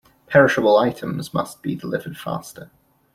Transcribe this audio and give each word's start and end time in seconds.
Perishable 0.25 0.77
items 0.79 1.31
must 1.31 1.61
be 1.61 1.75
delivered 1.75 2.17
faster. 2.17 2.71